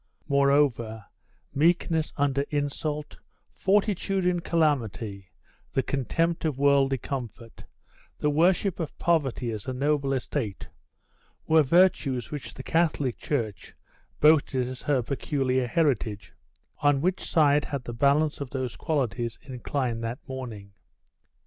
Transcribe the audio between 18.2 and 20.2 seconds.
of those qualities inclined that